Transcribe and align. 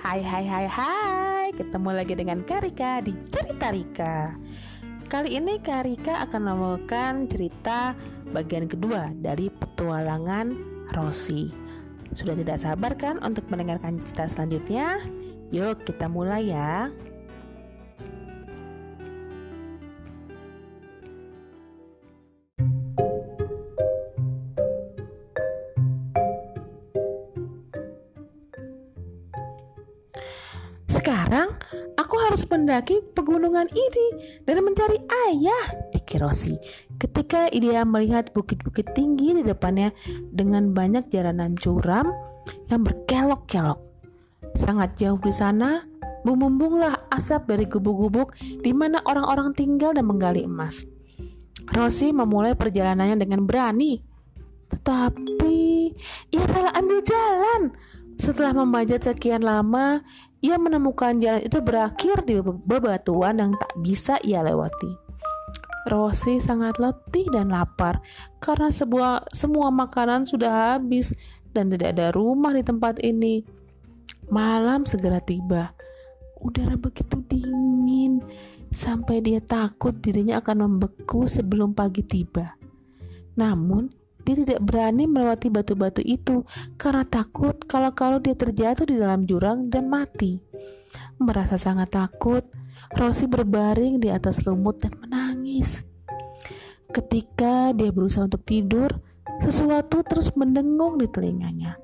Hai 0.00 0.24
hai 0.24 0.48
hai 0.48 0.64
hai. 0.64 1.46
Ketemu 1.52 1.92
lagi 1.92 2.16
dengan 2.16 2.40
Karika 2.40 3.04
di 3.04 3.12
Cerita 3.28 3.68
Rika. 3.68 4.32
Kali 5.12 5.36
ini 5.36 5.60
Karika 5.60 6.24
akan 6.24 6.40
membawakan 6.40 7.28
cerita 7.28 7.92
bagian 8.32 8.64
kedua 8.64 9.12
dari 9.12 9.52
petualangan 9.52 10.56
Rosi 10.96 11.52
Sudah 12.16 12.32
tidak 12.32 12.64
sabar 12.64 12.96
kan 12.96 13.20
untuk 13.20 13.44
mendengarkan 13.52 14.00
cerita 14.00 14.24
selanjutnya? 14.32 15.04
Yuk 15.52 15.84
kita 15.84 16.08
mulai 16.08 16.48
ya 16.48 16.88
mendaki 32.50 32.98
pegunungan 33.14 33.70
ini 33.70 34.06
dan 34.42 34.60
mencari 34.66 34.98
ayah, 35.30 35.64
pikir 35.94 36.18
Rosi. 36.20 36.58
Ketika 36.98 37.46
dia 37.54 37.86
melihat 37.86 38.34
bukit-bukit 38.34 38.90
tinggi 38.92 39.38
di 39.38 39.42
depannya 39.46 39.94
dengan 40.34 40.74
banyak 40.74 41.06
jalanan 41.08 41.54
curam 41.54 42.10
yang 42.66 42.82
berkelok-kelok. 42.82 43.78
Sangat 44.58 44.98
jauh 44.98 45.22
di 45.22 45.30
sana, 45.30 45.86
memumbunglah 46.26 47.08
asap 47.14 47.54
dari 47.54 47.64
gubuk-gubuk 47.70 48.34
di 48.40 48.74
mana 48.74 48.98
orang-orang 49.06 49.54
tinggal 49.54 49.94
dan 49.94 50.04
menggali 50.04 50.44
emas. 50.44 50.84
Rosi 51.70 52.10
memulai 52.10 52.58
perjalanannya 52.58 53.14
dengan 53.14 53.46
berani. 53.46 54.02
Tetapi 54.70 55.58
ia 56.34 56.44
salah 56.50 56.74
ambil 56.74 56.98
jalan. 57.06 57.62
Setelah 58.20 58.52
membajak 58.52 59.00
sekian 59.00 59.40
lama, 59.40 60.04
ia 60.40 60.56
menemukan 60.56 61.20
jalan 61.20 61.44
itu 61.44 61.60
berakhir 61.60 62.24
di 62.24 62.40
bebatuan 62.40 63.40
yang 63.40 63.52
tak 63.56 63.72
bisa 63.80 64.16
ia 64.24 64.40
lewati. 64.40 64.96
Rosie 65.88 66.40
sangat 66.40 66.76
letih 66.76 67.24
dan 67.32 67.52
lapar 67.52 68.04
karena 68.36 68.68
sebuah, 68.68 69.32
semua 69.32 69.72
makanan 69.72 70.28
sudah 70.28 70.76
habis 70.76 71.16
dan 71.56 71.72
tidak 71.72 71.96
ada 71.96 72.12
rumah 72.12 72.52
di 72.52 72.60
tempat 72.60 73.00
ini. 73.00 73.44
Malam 74.28 74.84
segera 74.84 75.18
tiba. 75.18 75.72
Udara 76.40 76.76
begitu 76.76 77.20
dingin 77.28 78.24
sampai 78.72 79.20
dia 79.20 79.42
takut 79.44 79.92
dirinya 79.98 80.40
akan 80.40 80.68
membeku 80.68 81.28
sebelum 81.28 81.76
pagi 81.76 82.00
tiba. 82.06 82.56
Namun, 83.36 83.92
dia 84.30 84.46
tidak 84.46 84.62
berani 84.62 85.10
melewati 85.10 85.50
batu-batu 85.50 86.06
itu 86.06 86.46
karena 86.78 87.02
takut 87.02 87.58
kalau-kalau 87.66 88.22
dia 88.22 88.38
terjatuh 88.38 88.86
di 88.86 88.94
dalam 88.94 89.26
jurang 89.26 89.66
dan 89.66 89.90
mati. 89.90 90.38
Merasa 91.18 91.58
sangat 91.58 91.90
takut, 91.90 92.46
Rosie 92.94 93.26
berbaring 93.26 93.98
di 93.98 94.06
atas 94.06 94.46
lumut 94.46 94.78
dan 94.78 94.94
menangis. 95.02 95.82
Ketika 96.94 97.74
dia 97.74 97.90
berusaha 97.90 98.30
untuk 98.30 98.46
tidur, 98.46 99.02
sesuatu 99.42 100.06
terus 100.06 100.30
mendengung 100.38 101.02
di 101.02 101.10
telinganya. 101.10 101.74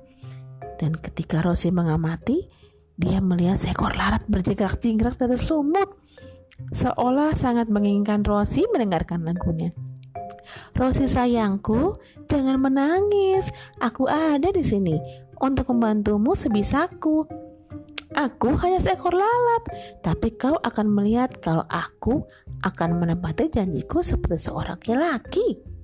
Dan 0.79 0.95
ketika 0.95 1.43
Rosie 1.43 1.75
mengamati, 1.75 2.47
dia 2.95 3.19
melihat 3.19 3.59
seekor 3.59 3.91
lalat 3.91 4.23
berjingkrak-jingkrak 4.31 5.19
di 5.19 5.23
atas 5.27 5.51
lumut. 5.51 5.99
Seolah 6.71 7.35
sangat 7.35 7.67
menginginkan 7.67 8.23
Rosie 8.23 8.65
mendengarkan 8.71 9.27
lagunya. 9.27 9.75
Rosi 10.75 11.05
sayangku, 11.05 11.97
jangan 12.29 12.59
menangis. 12.61 13.49
Aku 13.79 14.05
ada 14.09 14.49
di 14.51 14.63
sini 14.63 14.97
untuk 15.41 15.69
membantumu 15.73 16.33
sebisaku. 16.33 17.27
Aku 18.17 18.55
hanya 18.63 18.81
seekor 18.81 19.13
lalat, 19.13 19.63
tapi 20.01 20.33
kau 20.33 20.57
akan 20.57 20.87
melihat 20.89 21.37
kalau 21.43 21.67
aku 21.69 22.25
akan 22.65 22.97
menepati 22.97 23.51
janjiku 23.51 24.01
seperti 24.01 24.49
seorang 24.49 24.79
laki-laki. 24.79 25.76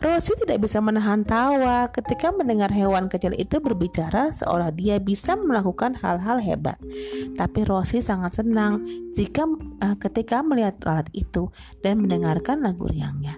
Rosi 0.00 0.32
tidak 0.32 0.64
bisa 0.64 0.80
menahan 0.80 1.28
tawa 1.28 1.92
ketika 1.92 2.32
mendengar 2.32 2.72
hewan 2.72 3.12
kecil 3.12 3.36
itu 3.36 3.60
berbicara 3.60 4.32
seolah 4.32 4.72
dia 4.72 4.96
bisa 4.96 5.36
melakukan 5.36 5.92
hal-hal 5.92 6.40
hebat. 6.40 6.80
Tapi 7.36 7.68
Rosi 7.68 8.00
sangat 8.00 8.40
senang 8.40 8.80
jika 9.12 9.44
uh, 9.84 9.96
ketika 10.00 10.40
melihat 10.40 10.80
lalat 10.88 11.12
itu 11.12 11.52
dan 11.84 12.00
mendengarkan 12.00 12.64
lagu 12.64 12.88
riangnya. 12.88 13.36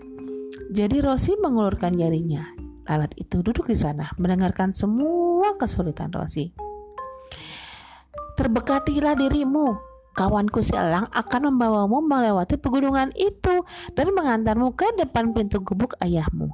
Jadi 0.70 1.02
Rosi 1.02 1.34
mengulurkan 1.34 1.98
jarinya. 1.98 2.46
Lalat 2.86 3.10
itu 3.18 3.42
duduk 3.42 3.66
di 3.66 3.74
sana 3.74 4.14
mendengarkan 4.14 4.70
semua 4.70 5.58
kesulitan 5.58 6.14
Rosi. 6.14 6.54
Terbekatilah 8.38 9.18
dirimu, 9.18 9.91
Kawanku 10.12 10.60
si 10.60 10.76
elang 10.76 11.08
akan 11.08 11.52
membawamu 11.52 12.04
melewati 12.04 12.60
pegunungan 12.60 13.12
itu 13.16 13.64
dan 13.96 14.12
mengantarmu 14.12 14.76
ke 14.76 14.92
depan 15.00 15.32
pintu 15.32 15.64
gubuk 15.64 15.96
ayahmu. 16.04 16.52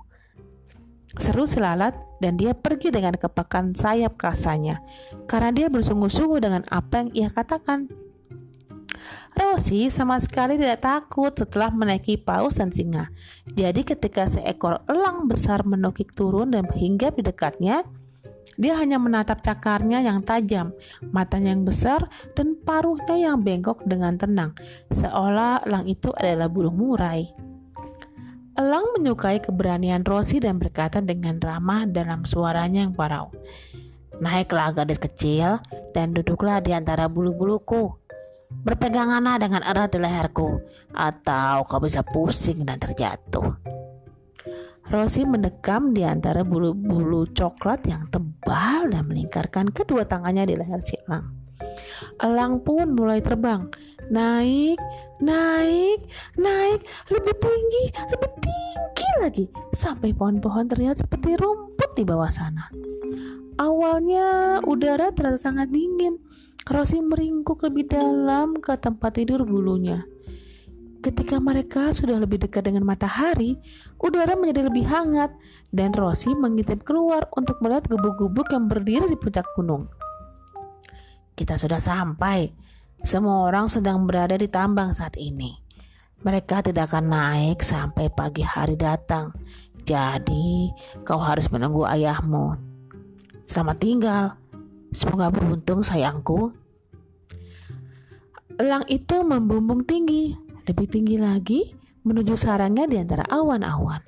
Seru 1.18 1.48
si 1.48 1.58
lalat 1.58 1.96
dan 2.22 2.38
dia 2.38 2.52
pergi 2.54 2.92
dengan 2.92 3.16
kepakan 3.16 3.74
sayap 3.74 4.20
kasanya 4.20 4.78
karena 5.26 5.50
dia 5.50 5.66
bersungguh-sungguh 5.72 6.38
dengan 6.38 6.62
apa 6.70 7.02
yang 7.02 7.10
ia 7.16 7.28
katakan. 7.32 7.88
Rosi 9.38 9.86
sama 9.86 10.18
sekali 10.18 10.58
tidak 10.58 10.82
takut 10.82 11.30
setelah 11.30 11.70
menaiki 11.70 12.18
paus 12.18 12.58
dan 12.58 12.74
singa. 12.74 13.14
Jadi 13.54 13.86
ketika 13.86 14.26
seekor 14.26 14.82
elang 14.90 15.30
besar 15.30 15.62
menukik 15.62 16.10
turun 16.10 16.50
dan 16.50 16.66
hingga 16.66 17.14
di 17.14 17.22
dekatnya, 17.22 17.86
dia 18.58 18.74
hanya 18.74 18.98
menatap 18.98 19.38
cakarnya 19.38 20.02
yang 20.02 20.18
tajam, 20.26 20.74
matanya 21.14 21.54
yang 21.54 21.62
besar, 21.62 22.10
dan 22.34 22.58
paruhnya 22.58 23.14
yang 23.14 23.38
bengkok 23.38 23.86
dengan 23.86 24.18
tenang, 24.18 24.50
seolah 24.90 25.62
elang 25.62 25.86
itu 25.86 26.10
adalah 26.18 26.50
burung 26.50 26.74
murai. 26.74 27.30
Elang 28.58 28.98
menyukai 28.98 29.38
keberanian 29.38 30.02
Rosi 30.02 30.42
dan 30.42 30.58
berkata 30.58 30.98
dengan 30.98 31.38
ramah 31.38 31.86
dalam 31.86 32.26
suaranya 32.26 32.82
yang 32.82 32.98
parau. 32.98 33.30
Naiklah 34.18 34.74
gadis 34.74 34.98
kecil 34.98 35.62
dan 35.94 36.10
duduklah 36.10 36.58
di 36.58 36.74
antara 36.74 37.06
bulu-buluku. 37.06 37.94
Berpeganganlah 38.50 39.38
dengan 39.38 39.62
erat 39.62 39.94
di 39.94 40.02
leherku, 40.02 40.58
atau 40.90 41.62
kau 41.62 41.78
bisa 41.78 42.02
pusing 42.02 42.66
dan 42.66 42.82
terjatuh. 42.82 43.54
Rosie 44.90 45.28
mendekam 45.28 45.94
di 45.94 46.02
antara 46.02 46.42
bulu-bulu 46.42 47.30
coklat 47.30 47.86
yang 47.86 48.10
tebal 48.10 48.27
dan 48.86 49.10
melingkarkan 49.10 49.74
kedua 49.74 50.06
tangannya 50.06 50.46
di 50.46 50.54
leher 50.54 50.78
si 50.78 50.94
elang. 51.10 51.34
Elang 52.22 52.62
pun 52.62 52.94
mulai 52.94 53.18
terbang, 53.18 53.66
naik, 54.10 54.78
naik, 55.18 56.06
naik, 56.38 56.80
lebih 57.10 57.34
tinggi, 57.42 57.84
lebih 58.14 58.30
tinggi 58.38 59.08
lagi, 59.18 59.44
sampai 59.74 60.14
pohon-pohon 60.14 60.70
terlihat 60.70 61.02
seperti 61.02 61.34
rumput 61.34 61.90
di 61.98 62.06
bawah 62.06 62.30
sana. 62.30 62.70
Awalnya 63.58 64.62
udara 64.62 65.10
terasa 65.10 65.50
sangat 65.50 65.74
dingin. 65.74 66.22
Rosie 66.68 67.02
meringkuk 67.02 67.64
lebih 67.64 67.90
dalam 67.90 68.54
ke 68.60 68.76
tempat 68.78 69.18
tidur 69.18 69.42
bulunya. 69.42 70.04
Ketika 70.98 71.38
mereka 71.38 71.94
sudah 71.94 72.18
lebih 72.18 72.42
dekat 72.42 72.66
dengan 72.66 72.82
matahari, 72.82 73.54
udara 74.02 74.34
menjadi 74.34 74.66
lebih 74.66 74.82
hangat 74.82 75.30
dan 75.70 75.94
Rosie 75.94 76.34
mengintip 76.34 76.82
keluar 76.82 77.30
untuk 77.38 77.62
melihat 77.62 77.86
gubuk-gubuk 77.86 78.50
yang 78.50 78.66
berdiri 78.66 79.06
di 79.06 79.14
puncak 79.14 79.46
gunung. 79.54 79.86
Kita 81.38 81.54
sudah 81.54 81.78
sampai. 81.78 82.50
Semua 82.98 83.46
orang 83.46 83.70
sedang 83.70 84.10
berada 84.10 84.34
di 84.34 84.50
tambang 84.50 84.90
saat 84.90 85.14
ini. 85.22 85.54
Mereka 86.26 86.66
tidak 86.66 86.90
akan 86.90 87.14
naik 87.14 87.62
sampai 87.62 88.10
pagi 88.10 88.42
hari 88.42 88.74
datang. 88.74 89.30
Jadi, 89.86 90.74
kau 91.06 91.22
harus 91.22 91.46
menunggu 91.54 91.86
ayahmu. 91.86 92.58
Selamat 93.46 93.78
tinggal. 93.78 94.24
Semoga 94.90 95.30
beruntung 95.30 95.86
sayangku. 95.86 96.50
Elang 98.58 98.82
itu 98.90 99.22
membumbung 99.22 99.86
tinggi 99.86 100.47
lebih 100.68 100.86
tinggi 100.86 101.16
lagi 101.16 101.72
menuju 102.04 102.36
sarangnya 102.36 102.84
di 102.84 103.00
antara 103.00 103.24
awan-awan. 103.26 104.04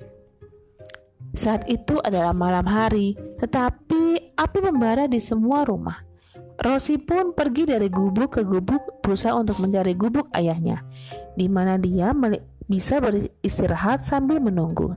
Saat 1.33 1.65
itu 1.71 1.97
adalah 2.03 2.35
malam 2.35 2.67
hari, 2.67 3.15
tetapi 3.39 4.35
api 4.35 4.59
membara 4.61 5.07
di 5.07 5.17
semua 5.17 5.63
rumah. 5.63 6.03
Rosi 6.61 7.01
pun 7.01 7.33
pergi 7.33 7.65
dari 7.65 7.89
gubuk 7.89 8.37
ke 8.37 8.45
gubuk 8.45 9.01
berusaha 9.01 9.33
untuk 9.33 9.57
mencari 9.57 9.97
gubuk 9.97 10.29
ayahnya, 10.37 10.85
di 11.33 11.49
mana 11.49 11.81
dia 11.81 12.13
bisa 12.69 13.01
beristirahat 13.01 14.05
sambil 14.05 14.37
menunggu. 14.37 14.93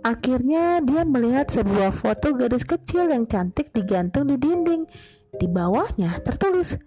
Akhirnya 0.00 0.80
dia 0.80 1.04
melihat 1.04 1.52
sebuah 1.52 1.92
foto 1.92 2.32
gadis 2.32 2.64
kecil 2.64 3.12
yang 3.12 3.28
cantik 3.28 3.68
digantung 3.76 4.26
di 4.26 4.40
dinding. 4.40 4.88
Di 5.30 5.46
bawahnya 5.46 6.18
tertulis 6.24 6.80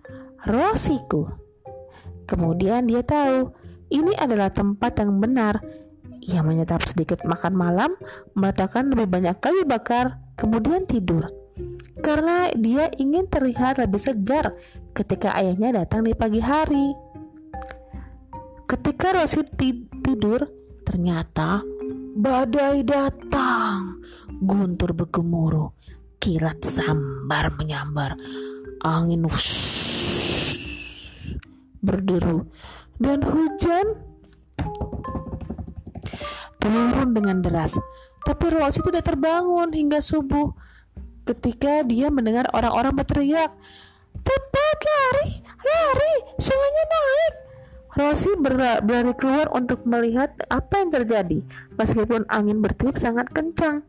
Rosiku. 0.44 1.30
Kemudian 2.26 2.88
dia 2.88 3.04
tahu 3.04 3.52
ini 3.92 4.16
adalah 4.18 4.50
tempat 4.50 5.00
yang 5.04 5.20
benar. 5.20 5.60
Ia 6.24 6.40
menyetap 6.40 6.88
sedikit 6.88 7.22
makan 7.28 7.54
malam, 7.54 7.92
meletakkan 8.32 8.88
lebih 8.88 9.12
banyak 9.12 9.38
kayu 9.44 9.68
bakar, 9.68 10.24
kemudian 10.40 10.88
tidur. 10.88 11.28
karena 12.02 12.50
dia 12.58 12.90
ingin 12.98 13.30
terlihat 13.30 13.78
lebih 13.78 14.02
segar 14.02 14.58
ketika 14.98 15.38
ayahnya 15.38 15.84
datang 15.84 16.04
di 16.04 16.18
pagi 16.18 16.42
hari. 16.42 16.94
Ketika 18.66 19.14
Rosie 19.14 19.46
tidur, 20.02 20.50
ternyata 20.82 21.62
badai 22.18 22.82
datang. 22.82 24.02
Guntur 24.44 24.98
bergemuruh, 24.98 25.72
kilat 26.18 26.66
sambar 26.66 27.54
menyambar, 27.56 28.18
angin 28.82 29.24
wush, 29.30 29.73
berderu, 31.84 32.48
dan 32.98 33.20
hujan 33.22 34.00
turun 36.64 37.12
dengan 37.12 37.44
deras. 37.44 37.76
Tapi 38.24 38.56
Rosie 38.56 38.80
tidak 38.88 39.04
terbangun 39.04 39.68
hingga 39.76 40.00
subuh 40.00 40.56
ketika 41.28 41.84
dia 41.84 42.08
mendengar 42.08 42.48
orang-orang 42.56 42.96
berteriak, 42.96 43.52
"Cepat 44.24 44.78
lari, 44.80 45.44
lari, 45.44 46.16
sungainya 46.40 46.86
naik!" 46.88 47.34
Rosie 47.94 48.40
berlari 48.40 49.14
keluar 49.20 49.52
untuk 49.54 49.86
melihat 49.86 50.34
apa 50.50 50.82
yang 50.82 50.90
terjadi. 50.90 51.40
Meskipun 51.78 52.26
angin 52.32 52.64
bertiup 52.64 52.98
sangat 52.98 53.30
kencang, 53.30 53.86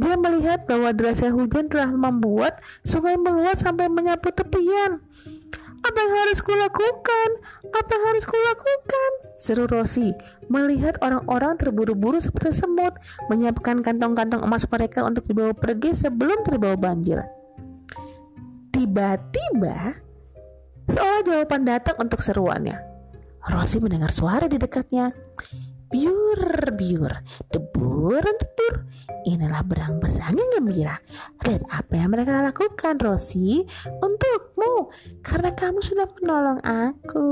dia 0.00 0.14
melihat 0.16 0.64
bahwa 0.64 0.88
derasnya 0.94 1.34
hujan 1.36 1.68
telah 1.68 1.92
membuat 1.92 2.62
sungai 2.80 3.20
meluas 3.20 3.60
sampai 3.60 3.92
menyapu 3.92 4.32
tepian. 4.32 5.04
Apa 5.82 5.98
yang 5.98 6.12
harus 6.14 6.38
kulakukan? 6.38 7.28
Apa 7.74 7.90
yang 7.90 8.04
harus 8.14 8.24
kulakukan? 8.24 9.10
Seru 9.34 9.66
Rosie 9.66 10.14
melihat 10.46 10.94
orang-orang 11.02 11.58
terburu-buru 11.58 12.22
seperti 12.22 12.62
semut 12.62 12.94
menyiapkan 13.26 13.82
kantong-kantong 13.82 14.46
emas 14.46 14.62
mereka 14.70 15.02
untuk 15.02 15.26
dibawa 15.26 15.50
pergi 15.50 15.96
sebelum 15.96 16.46
terbawa 16.46 16.78
banjir. 16.78 17.26
Tiba-tiba, 18.70 19.98
seolah 20.86 21.20
jawaban 21.26 21.66
datang 21.66 21.98
untuk 21.98 22.22
seruannya. 22.22 22.78
Rosie 23.50 23.82
mendengar 23.82 24.14
suara 24.14 24.46
di 24.46 24.56
dekatnya. 24.62 25.10
Biur, 25.92 26.72
biur, 26.72 27.12
debur, 27.52 28.24
debur. 28.24 28.74
Inilah 29.28 29.60
berang-berang 29.60 30.34
yang 30.34 30.50
gembira. 30.56 30.96
Lihat 31.44 31.68
apa 31.68 31.92
yang 31.94 32.10
mereka 32.16 32.40
lakukan, 32.40 32.96
Rosie, 32.96 33.68
untukmu. 34.00 34.88
Karena 35.20 35.52
kamu 35.52 35.84
sudah 35.84 36.08
menolong 36.16 36.58
aku. 36.64 37.30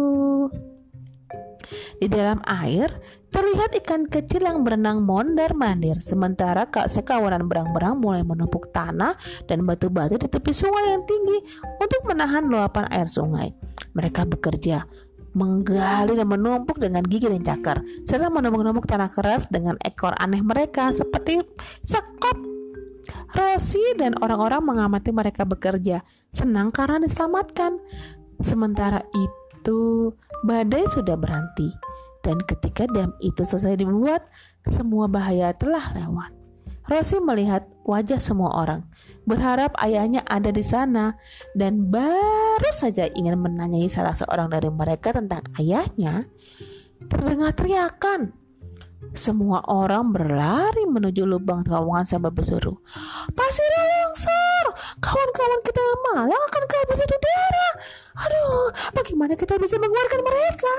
Di 1.97 2.07
dalam 2.11 2.43
air, 2.45 2.91
terlihat 3.31 3.79
ikan 3.81 4.05
kecil 4.11 4.45
yang 4.45 4.67
berenang 4.67 5.07
mondar-mandir. 5.07 6.03
Sementara 6.03 6.67
sekawanan 6.69 7.47
berang-berang 7.47 7.97
mulai 7.97 8.27
menumpuk 8.27 8.75
tanah 8.75 9.15
dan 9.47 9.63
batu-batu 9.65 10.19
di 10.19 10.29
tepi 10.29 10.53
sungai 10.53 10.99
yang 10.99 11.05
tinggi 11.07 11.39
untuk 11.79 12.03
menahan 12.11 12.45
luapan 12.51 12.91
air 12.91 13.07
sungai. 13.07 13.55
Mereka 13.95 14.27
bekerja 14.27 14.87
menggali 15.33 16.19
dan 16.19 16.27
menumpuk 16.27 16.83
dengan 16.83 17.07
gigi 17.07 17.31
dan 17.31 17.43
cakar, 17.43 17.79
serta 18.03 18.29
menumpuk-numpuk 18.31 18.87
tanah 18.87 19.11
keras 19.11 19.47
dengan 19.47 19.79
ekor 19.87 20.15
aneh 20.19 20.43
mereka 20.43 20.91
seperti 20.91 21.43
sekop. 21.87 22.37
Rosie 23.31 23.95
dan 23.95 24.19
orang-orang 24.19 24.63
mengamati 24.63 25.15
mereka 25.15 25.47
bekerja, 25.47 26.03
senang 26.35 26.75
karena 26.75 26.99
diselamatkan. 27.03 27.79
Sementara 28.43 29.07
itu, 29.15 30.11
badai 30.43 30.87
sudah 30.91 31.15
berhenti, 31.15 31.71
dan 32.27 32.43
ketika 32.43 32.91
dam 32.91 33.15
itu 33.23 33.47
selesai 33.47 33.79
dibuat, 33.79 34.27
semua 34.67 35.07
bahaya 35.07 35.55
telah 35.55 35.95
lewat. 35.95 36.40
Rosie 36.91 37.23
melihat 37.23 37.71
wajah 37.87 38.19
semua 38.19 38.51
orang, 38.51 38.83
berharap 39.23 39.79
ayahnya 39.79 40.27
ada 40.27 40.51
di 40.51 40.67
sana, 40.67 41.15
dan 41.55 41.87
baru 41.87 42.71
saja 42.75 43.07
ingin 43.15 43.39
menanyai 43.39 43.87
salah 43.87 44.11
seorang 44.11 44.51
dari 44.51 44.67
mereka 44.75 45.15
tentang 45.15 45.47
ayahnya. 45.63 46.27
Terdengar 47.07 47.55
teriakan. 47.55 48.35
Semua 49.15 49.63
orang 49.71 50.11
berlari 50.11 50.83
menuju 50.91 51.25
lubang 51.31 51.63
terowongan 51.63 52.05
sambil 52.11 52.35
berseru, 52.35 52.83
Pasirnya 53.39 53.83
longsor! 53.87 54.67
Kawan-kawan 54.99 55.61
kita 55.63 55.83
malah 56.11 56.43
akan 56.51 56.65
kehabisan 56.67 57.07
udara! 57.07 57.69
Aduh, 58.27 58.67
bagaimana 58.99 59.39
kita 59.39 59.57
bisa 59.63 59.79
mengeluarkan 59.79 60.21
mereka? 60.27 60.77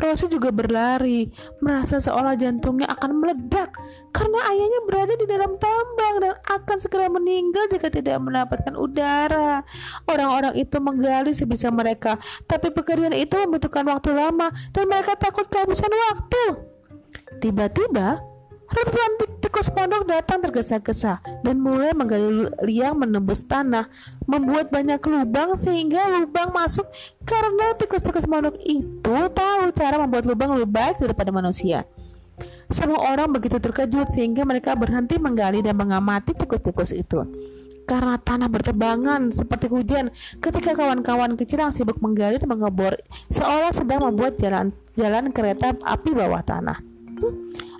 Rosie 0.00 0.32
juga 0.32 0.48
berlari, 0.48 1.28
merasa 1.60 2.00
seolah 2.00 2.32
jantungnya 2.34 2.88
akan 2.88 3.20
meledak 3.20 3.76
karena 4.16 4.38
ayahnya 4.48 4.80
berada 4.88 5.14
di 5.14 5.26
dalam 5.28 5.52
tambang 5.60 6.14
dan 6.24 6.34
akan 6.40 6.76
segera 6.80 7.06
meninggal 7.12 7.68
jika 7.68 7.92
tidak 7.92 8.16
mendapatkan 8.18 8.74
udara. 8.80 9.60
Orang-orang 10.08 10.56
itu 10.56 10.80
menggali 10.80 11.36
sebisa 11.36 11.68
mereka, 11.68 12.16
tapi 12.48 12.72
pekerjaan 12.72 13.12
itu 13.12 13.36
membutuhkan 13.36 13.84
waktu 13.84 14.16
lama 14.16 14.48
dan 14.72 14.84
mereka 14.88 15.14
takut 15.20 15.44
kehabisan 15.52 15.92
waktu. 15.92 16.44
Tiba-tiba, 17.44 18.30
Ratusan 18.70 19.42
tikus 19.42 19.66
pondok 19.74 20.06
datang 20.06 20.38
tergesa-gesa 20.46 21.18
dan 21.42 21.58
mulai 21.58 21.90
menggali 21.90 22.46
liang 22.62 23.02
menembus 23.02 23.42
tanah, 23.42 23.90
membuat 24.30 24.70
banyak 24.70 25.02
lubang 25.02 25.58
sehingga 25.58 26.06
lubang 26.06 26.54
masuk 26.54 26.86
karena 27.26 27.74
tikus-tikus 27.74 28.30
pondok 28.30 28.54
itu 28.62 29.18
tahu 29.34 29.62
cara 29.74 29.98
membuat 29.98 30.30
lubang 30.30 30.54
lebih 30.54 30.70
baik 30.70 31.02
daripada 31.02 31.34
manusia. 31.34 31.82
Semua 32.70 33.10
orang 33.10 33.34
begitu 33.34 33.58
terkejut 33.58 34.14
sehingga 34.14 34.46
mereka 34.46 34.78
berhenti 34.78 35.18
menggali 35.18 35.58
dan 35.58 35.74
mengamati 35.74 36.38
tikus-tikus 36.38 36.94
itu. 36.94 37.26
Karena 37.82 38.14
tanah 38.14 38.46
berterbangan 38.46 39.34
seperti 39.34 39.66
hujan 39.66 40.14
ketika 40.38 40.78
kawan-kawan 40.78 41.34
kecil 41.34 41.66
yang 41.66 41.74
sibuk 41.74 41.98
menggali 41.98 42.38
dan 42.38 42.46
mengebor 42.46 42.94
seolah 43.34 43.74
sedang 43.74 44.06
membuat 44.06 44.38
jalan 44.38 44.70
jalan 44.94 45.34
kereta 45.34 45.74
api 45.82 46.14
bawah 46.14 46.38
tanah. 46.46 46.78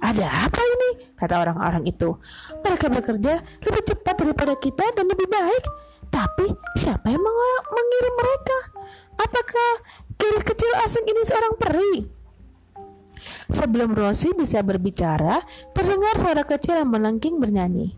Ada 0.03 0.51
apa 0.51 0.59
ini? 0.59 0.91
Kata 1.15 1.39
orang-orang 1.39 1.87
itu. 1.87 2.17
Mereka 2.65 2.91
bekerja 2.91 3.39
lebih 3.63 3.83
cepat 3.87 4.15
daripada 4.27 4.59
kita 4.59 4.85
dan 4.97 5.07
lebih 5.07 5.31
baik. 5.31 5.65
Tapi 6.11 6.47
siapa 6.77 7.07
yang 7.09 7.23
mengirim 7.23 8.15
mereka? 8.19 8.59
Apakah 9.21 9.71
kiri 10.19 10.41
kecil 10.43 10.73
asing 10.83 11.07
ini 11.07 11.23
seorang 11.23 11.55
peri? 11.57 11.95
Sebelum 13.51 13.93
Rosie 13.93 14.33
bisa 14.33 14.63
berbicara, 14.63 15.43
terdengar 15.75 16.15
suara 16.17 16.43
kecil 16.47 16.79
yang 16.81 16.91
melengking 16.91 17.43
bernyanyi. 17.43 17.93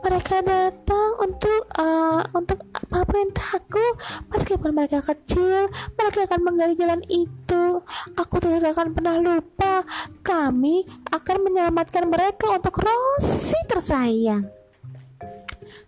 Mereka 0.00 0.42
datang 0.46 1.10
untuk 1.18 1.66
uh, 1.78 2.22
untuk 2.36 2.62
apa 2.70 3.02
perintahku 3.02 3.86
meskipun 4.30 4.70
mereka 4.70 5.02
kecil 5.02 5.66
mereka 5.98 6.30
akan 6.30 6.40
menggali 6.46 6.74
jalan 6.78 7.02
itu. 7.10 7.82
Aku 8.14 8.38
tidak 8.38 8.76
akan 8.76 8.94
pernah 8.94 9.18
lupa. 9.18 9.82
Kami 10.22 10.86
akan 11.10 11.36
menyelamatkan 11.42 12.06
mereka 12.06 12.54
untuk 12.54 12.78
Rosie 12.78 13.66
tersayang 13.66 14.55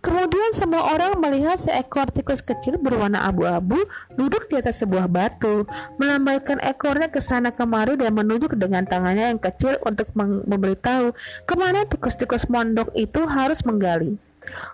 Kemudian 0.09 0.57
semua 0.57 0.97
orang 0.97 1.21
melihat 1.21 1.61
seekor 1.61 2.09
tikus 2.09 2.41
kecil 2.41 2.81
berwarna 2.81 3.29
abu-abu 3.29 3.77
duduk 4.17 4.49
di 4.49 4.57
atas 4.57 4.81
sebuah 4.81 5.05
batu, 5.05 5.69
melambaikan 6.01 6.57
ekornya 6.65 7.13
ke 7.13 7.21
sana 7.21 7.53
kemari 7.53 7.93
dan 8.01 8.17
menunjuk 8.17 8.57
dengan 8.57 8.89
tangannya 8.89 9.37
yang 9.37 9.37
kecil 9.37 9.77
untuk 9.85 10.09
memberitahu 10.17 11.13
ke 11.45 11.55
mana 11.61 11.85
tikus-tikus 11.85 12.49
mondok 12.49 12.89
itu 12.97 13.21
harus 13.29 13.61
menggali. 13.69 14.17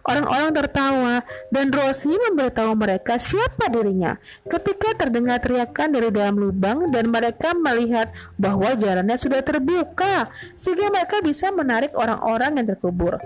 Orang-orang 0.07 0.55
tertawa 0.55 1.27
dan 1.51 1.75
Rosie 1.75 2.15
memberitahu 2.15 2.79
mereka 2.79 3.19
siapa 3.19 3.67
dirinya 3.67 4.15
ketika 4.47 4.95
terdengar 4.95 5.43
teriakan 5.43 5.99
dari 5.99 6.15
dalam 6.15 6.39
lubang 6.39 6.95
dan 6.95 7.11
mereka 7.11 7.59
melihat 7.59 8.15
bahwa 8.39 8.71
jalannya 8.79 9.19
sudah 9.19 9.43
terbuka 9.43 10.31
sehingga 10.55 10.95
mereka 10.95 11.19
bisa 11.27 11.51
menarik 11.51 11.91
orang-orang 11.99 12.63
yang 12.63 12.71
terkubur. 12.71 13.19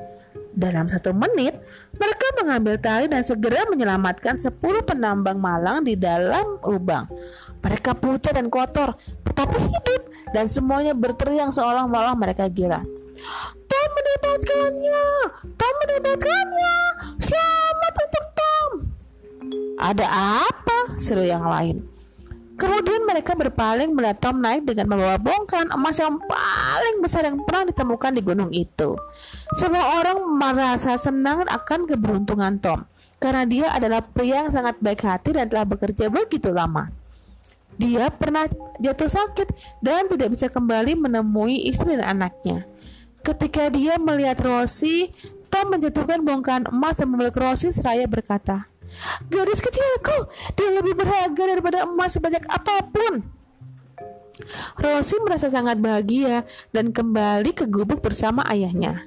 Dalam 0.58 0.90
satu 0.90 1.14
menit, 1.14 1.54
mereka 1.94 2.26
mengambil 2.42 2.75
tali 2.82 3.06
dan 3.06 3.23
segera 3.23 3.62
menyelamatkan 3.70 4.35
10 4.35 4.58
penambang 4.82 5.38
malang 5.38 5.87
di 5.87 5.94
dalam 5.94 6.58
lubang. 6.66 7.06
Mereka 7.62 7.94
pucat 7.94 8.35
dan 8.35 8.50
kotor, 8.50 8.99
tetapi 9.23 9.54
hidup 9.54 10.02
dan 10.35 10.50
semuanya 10.50 10.99
berteriak 10.99 11.54
seolah-olah 11.54 12.14
mereka 12.18 12.50
gila. 12.50 12.82
Tom 13.70 13.88
mendapatkannya! 13.94 15.04
Tom 15.54 15.75
mendapatkannya! 15.85 16.75
Selamat 17.23 17.94
untuk 18.02 18.25
Tom! 18.35 18.70
Ada 19.78 20.06
apa? 20.42 20.78
Seru 20.99 21.23
yang 21.23 21.47
lain. 21.47 21.98
Kemudian 22.58 23.06
mereka 23.06 23.38
berpaling 23.38 23.94
melihat 23.94 24.18
Tom 24.18 24.42
naik 24.42 24.66
dengan 24.66 24.90
membawa 24.90 25.14
bongkahan 25.14 25.70
emas 25.78 25.94
yang 26.02 26.18
paling 26.18 26.96
besar 26.98 27.22
yang 27.22 27.38
pernah 27.46 27.70
ditemukan 27.70 28.18
di 28.18 28.22
gunung 28.26 28.50
itu. 28.50 28.98
Semua 29.54 30.02
orang 30.02 30.18
merasa 30.26 30.98
senang 30.98 31.46
akan 31.46 31.86
keberuntungan 31.86 32.58
Tom 32.58 32.82
karena 33.22 33.46
dia 33.46 33.70
adalah 33.70 34.02
pria 34.02 34.42
yang 34.42 34.50
sangat 34.50 34.74
baik 34.82 35.06
hati 35.06 35.38
dan 35.38 35.46
telah 35.46 35.70
bekerja 35.70 36.10
begitu 36.10 36.50
lama. 36.50 36.90
Dia 37.78 38.10
pernah 38.10 38.50
jatuh 38.82 39.06
sakit 39.06 39.78
dan 39.78 40.10
tidak 40.10 40.34
bisa 40.34 40.50
kembali 40.50 40.98
menemui 40.98 41.62
istri 41.70 41.94
dan 41.94 42.18
anaknya. 42.18 42.66
Ketika 43.22 43.70
dia 43.70 44.02
melihat 44.02 44.42
Rosie, 44.42 45.14
Tom 45.46 45.70
menjatuhkan 45.70 46.26
bongkahan 46.26 46.74
emas 46.74 46.98
dan 46.98 47.06
memeluk 47.06 47.38
Rosie 47.38 47.70
seraya 47.70 48.10
berkata, 48.10 48.66
Gadis 49.28 49.61
kecilku, 49.61 50.18
dia 50.57 50.68
lebih 50.73 50.95
berharga 50.97 51.42
daripada 51.45 51.85
emas 51.85 52.14
sebanyak 52.14 52.45
apa 52.49 52.85
pun. 52.88 53.25
Rosie 54.78 55.18
merasa 55.23 55.50
sangat 55.50 55.83
bahagia 55.83 56.47
dan 56.71 56.95
kembali 56.95 57.50
ke 57.52 57.66
gubuk 57.66 57.99
bersama 57.99 58.47
ayahnya. 58.47 59.04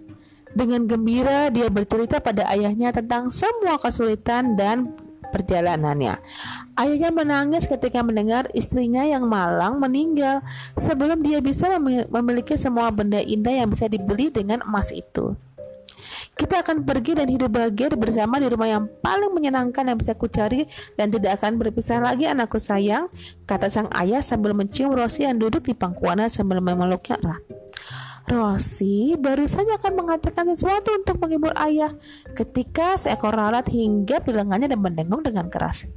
Dengan 0.51 0.83
gembira, 0.83 1.47
dia 1.47 1.71
bercerita 1.71 2.19
pada 2.19 2.43
ayahnya 2.51 2.91
tentang 2.91 3.31
semua 3.31 3.79
kesulitan 3.79 4.59
dan 4.59 4.91
perjalanannya. 5.31 6.19
Ayahnya 6.75 7.09
menangis 7.15 7.63
ketika 7.63 8.03
mendengar 8.03 8.51
istrinya 8.51 9.07
yang 9.07 9.31
malang 9.31 9.79
meninggal 9.79 10.43
sebelum 10.75 11.23
dia 11.23 11.39
bisa 11.39 11.71
memiliki 12.11 12.59
semua 12.59 12.91
benda 12.91 13.23
indah 13.23 13.63
yang 13.63 13.71
bisa 13.71 13.87
dibeli 13.87 14.27
dengan 14.27 14.59
emas 14.67 14.91
itu. 14.91 15.39
Kita 16.31 16.65
akan 16.65 16.87
pergi 16.87 17.13
dan 17.13 17.27
hidup 17.29 17.53
bahagia 17.53 17.93
bersama 17.93 18.41
di 18.41 18.49
rumah 18.49 18.65
yang 18.65 18.83
paling 19.03 19.29
menyenangkan 19.29 19.85
yang 19.85 19.97
bisa 19.99 20.17
kucari 20.17 20.65
dan 20.97 21.11
tidak 21.13 21.37
akan 21.37 21.61
berpisah 21.61 22.01
lagi 22.01 22.25
anakku 22.25 22.57
sayang, 22.57 23.05
kata 23.45 23.69
sang 23.69 23.91
ayah 23.99 24.25
sambil 24.25 24.57
mencium 24.57 24.95
Rosie 24.95 25.29
yang 25.29 25.37
duduk 25.37 25.67
di 25.67 25.77
pangkuannya 25.77 26.31
sambil 26.31 26.63
memeluknya 26.63 27.19
erat. 27.21 27.43
Rosie 28.31 29.19
baru 29.19 29.43
saja 29.43 29.75
akan 29.75 29.91
mengatakan 29.97 30.47
sesuatu 30.47 30.95
untuk 30.95 31.19
menghibur 31.19 31.51
ayah 31.67 31.91
ketika 32.31 32.95
seekor 32.95 33.35
lalat 33.35 33.67
hinggap 33.67 34.23
di 34.23 34.31
lengannya 34.31 34.71
dan 34.71 34.79
mendengung 34.79 35.19
dengan 35.19 35.51
keras. 35.51 35.89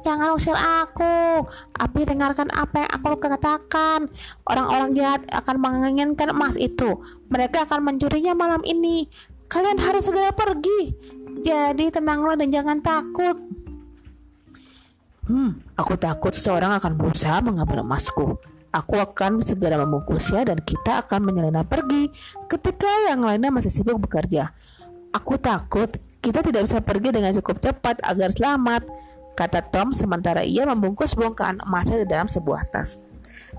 Jangan 0.00 0.32
usir 0.32 0.56
aku, 0.56 1.44
Api 1.76 2.00
dengarkan 2.08 2.48
apa 2.56 2.88
yang 2.88 2.90
aku 2.92 3.20
katakan. 3.20 4.08
Orang-orang 4.48 4.96
jahat 4.96 5.28
akan 5.28 5.56
menginginkan 5.60 6.32
emas 6.32 6.56
itu. 6.56 7.04
Mereka 7.28 7.68
akan 7.68 7.84
mencurinya 7.84 8.32
malam 8.32 8.64
ini. 8.64 9.08
Kalian 9.48 9.78
harus 9.78 10.04
segera 10.06 10.30
pergi. 10.32 10.94
Jadi 11.44 11.92
tenanglah 11.92 12.34
dan 12.38 12.48
jangan 12.48 12.80
takut. 12.80 13.36
Hmm, 15.24 15.56
aku 15.76 15.96
takut 15.96 16.32
seseorang 16.36 16.76
akan 16.76 17.00
berusaha 17.00 17.40
mengambil 17.40 17.80
emasku. 17.80 18.36
Aku 18.74 18.98
akan 18.98 19.40
segera 19.40 19.78
membungkusnya 19.78 20.50
dan 20.50 20.58
kita 20.58 21.06
akan 21.06 21.30
menyelinap 21.30 21.70
pergi 21.70 22.10
ketika 22.50 22.90
yang 23.06 23.22
lainnya 23.22 23.54
masih 23.54 23.70
sibuk 23.70 24.02
bekerja. 24.02 24.50
Aku 25.14 25.38
takut 25.38 25.94
kita 26.24 26.40
tidak 26.40 26.64
bisa 26.64 26.80
pergi 26.80 27.12
dengan 27.12 27.36
cukup 27.36 27.60
cepat 27.60 28.00
agar 28.00 28.32
selamat, 28.32 28.88
kata 29.36 29.60
Tom 29.68 29.92
sementara 29.92 30.40
ia 30.40 30.64
membungkus 30.64 31.12
bongkahan 31.12 31.60
emasnya 31.68 32.00
di 32.02 32.06
dalam 32.08 32.26
sebuah 32.26 32.64
tas. 32.72 33.04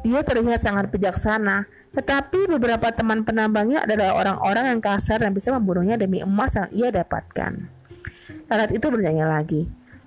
Dia 0.01 0.25
terlihat 0.25 0.65
sangat 0.65 0.89
bijaksana, 0.89 1.69
tetapi 1.95 2.51
beberapa 2.51 2.91
teman 2.91 3.23
penambangnya 3.23 3.87
adalah 3.87 4.19
orang-orang 4.19 4.75
yang 4.75 4.81
kasar 4.83 5.23
dan 5.23 5.31
bisa 5.31 5.55
membunuhnya 5.55 5.95
demi 5.95 6.19
emas 6.19 6.59
yang 6.59 6.69
ia 6.75 6.89
dapatkan. 6.91 7.71
Lalat 8.51 8.69
itu 8.75 8.85
bernyanyi 8.91 9.25
lagi 9.25 9.63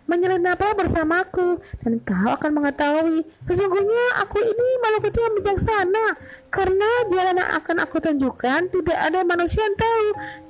menyelinaplah 0.09 0.73
bersamaku? 0.75 1.61
Dan 1.85 2.00
kau 2.02 2.33
akan 2.33 2.50
mengetahui 2.57 3.23
sesungguhnya 3.45 4.25
aku 4.25 4.40
ini 4.40 4.68
makhluk 4.80 5.12
kecil 5.12 5.23
yang 5.28 5.37
bijaksana. 5.37 6.07
Karena 6.49 6.90
jalan 7.12 7.38
yang 7.38 7.50
akan 7.61 7.76
aku 7.85 7.97
tunjukkan 8.00 8.61
tidak 8.73 8.99
ada 8.99 9.21
manusia 9.23 9.62
yang 9.62 9.76
tahu. 9.76 10.07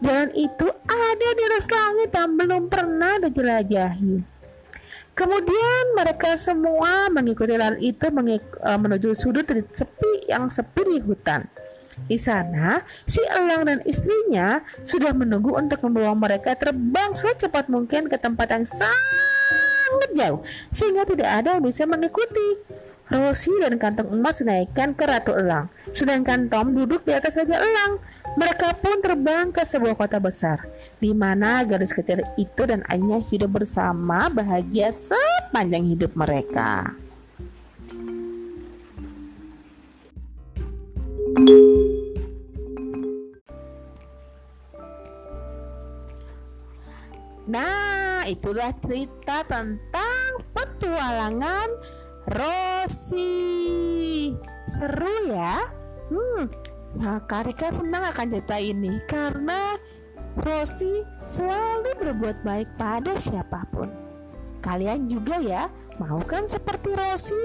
Jalan 0.07 0.31
itu 0.39 0.67
ada 0.87 1.29
di 1.35 1.43
atas 1.51 1.67
langit 1.69 2.09
dan 2.15 2.39
belum 2.39 2.63
pernah 2.71 3.19
dijelajahi 3.19 4.38
Kemudian 5.19 5.99
mereka 5.99 6.39
semua 6.39 7.11
mengikuti 7.11 7.59
jalan 7.59 7.75
itu 7.83 8.07
eh, 8.07 8.79
menuju 8.79 9.19
sudut 9.19 9.51
sepi 9.51 10.31
yang 10.31 10.47
sepi 10.47 10.87
di 10.87 11.03
hutan. 11.03 11.43
Di 12.07 12.15
sana, 12.15 12.87
si 13.11 13.19
elang 13.27 13.67
dan 13.67 13.83
istrinya 13.83 14.63
sudah 14.87 15.11
menunggu 15.11 15.59
untuk 15.59 15.83
membawa 15.83 16.15
mereka 16.15 16.55
terbang 16.55 17.19
secepat 17.19 17.67
mungkin 17.67 18.07
ke 18.07 18.15
tempat 18.15 18.55
yang 18.55 18.63
sangat 18.63 20.11
jauh 20.15 20.41
sehingga 20.71 21.03
tidak 21.03 21.27
ada 21.27 21.59
yang 21.59 21.67
bisa 21.67 21.83
mengikuti. 21.83 22.79
Rosie 23.09 23.57
dan 23.65 23.81
kantong 23.81 24.13
emas 24.13 24.37
dinaikkan 24.37 24.93
ke 24.93 25.09
Ratu 25.09 25.33
Elang, 25.33 25.73
sedangkan 25.97 26.53
Tom 26.53 26.77
duduk 26.77 27.09
di 27.09 27.17
atas 27.17 27.41
Raja 27.41 27.57
Elang. 27.57 28.05
Mereka 28.37 28.77
pun 28.83 29.01
terbang 29.01 29.49
ke 29.49 29.65
sebuah 29.65 29.97
kota 29.97 30.21
besar, 30.21 30.69
di 31.01 31.15
mana 31.17 31.65
gadis 31.65 31.95
kecil 31.95 32.21
itu 32.37 32.63
dan 32.67 32.85
ayahnya 32.91 33.25
hidup 33.33 33.63
bersama 33.63 34.29
bahagia 34.29 34.93
sepanjang 34.93 35.87
hidup 35.89 36.13
mereka. 36.19 36.93
Nah, 47.49 48.29
itulah 48.29 48.77
cerita 48.85 49.41
tentang 49.49 50.45
petualangan 50.53 51.69
Rosi. 52.29 53.25
Seru 54.69 55.33
ya? 55.33 55.65
Hmm. 56.13 56.45
Nah, 56.99 57.23
Karika 57.31 57.71
senang 57.71 58.11
akan 58.11 58.27
cerita 58.27 58.59
ini 58.59 58.99
karena 59.07 59.79
Rosi 60.43 61.07
selalu 61.27 61.95
berbuat 61.99 62.43
baik 62.43 62.75
pada 62.75 63.15
siapa 63.15 63.63
pun. 63.71 63.87
Kalian 64.59 65.07
juga 65.07 65.39
ya, 65.39 65.71
mau 66.03 66.19
kan 66.27 66.47
seperti 66.51 66.95
Rosi? 66.99 67.43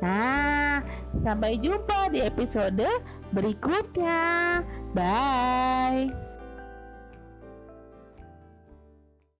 Nah, 0.00 0.80
sampai 1.12 1.60
jumpa 1.60 2.08
di 2.08 2.24
episode 2.24 2.88
berikutnya. 3.36 4.64
Bye. 4.96 6.29